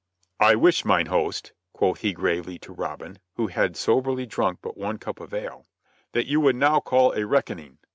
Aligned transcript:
"I 0.39 0.55
wish, 0.55 0.83
mine 0.83 1.05
host," 1.05 1.51
said 1.79 1.97
he, 1.99 2.11
gravely, 2.11 2.57
to 2.57 2.73
Robin, 2.73 3.19
who 3.35 3.49
had 3.49 3.77
soberly 3.77 4.25
drunk 4.25 4.57
but 4.63 4.75
one 4.75 4.97
cup 4.97 5.19
of 5.19 5.31
ale, 5.31 5.67
"that 6.13 6.25
you 6.25 6.39
would 6.41 6.55
now 6.55 6.79
call 6.79 7.11
a 7.13 7.23
reckoning. 7.27 7.77